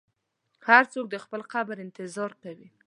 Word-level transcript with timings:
هر 0.67 0.83
څوک 0.93 1.05
د 1.09 1.15
خپل 1.23 1.41
قبر 1.53 1.75
انتظار 1.85 2.31
کوي. 2.43 2.67